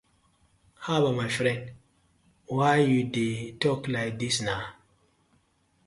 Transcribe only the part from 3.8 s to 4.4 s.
like dis